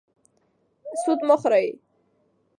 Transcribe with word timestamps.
سود 1.01 1.19
مه 1.27 1.35
خورئ. 1.41 1.67